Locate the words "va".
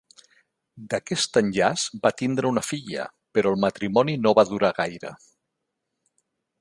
2.07-2.11, 4.41-4.47